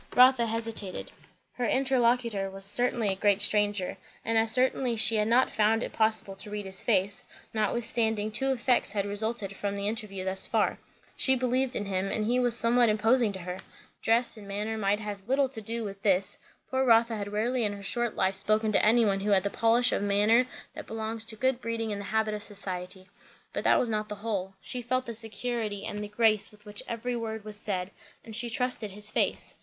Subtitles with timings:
[0.17, 1.11] Rotha hesitated.
[1.53, 5.93] Her interlocutor was certainly a great stranger; and as certainly she had not found it
[5.93, 10.79] possible to read his face; notwithstanding, two effects had resulted from the interview thus far;
[11.15, 13.59] she believed in him, and he was somewhat imposing to her.
[14.01, 16.39] Dress and manner might have a little to do with this;
[16.71, 19.51] poor Rotha had rarely in her short life spoken to any one who had the
[19.51, 23.05] polish of manner that belongs to good breeding and the habit of society;
[23.53, 24.55] but that was not the whole.
[24.61, 27.91] She felt the security and the grace with which every word was said,
[28.25, 29.57] and she trusted his face.